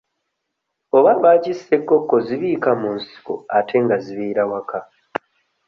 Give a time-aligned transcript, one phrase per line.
[0.97, 4.79] Oba lwaki ssekoko zibiika mu nsiko ate nga zibeera waka?